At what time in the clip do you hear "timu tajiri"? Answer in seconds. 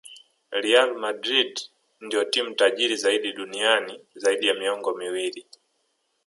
2.25-2.95